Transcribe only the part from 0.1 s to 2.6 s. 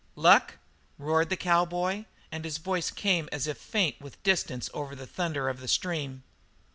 "Luck?" roared the cowboy, and his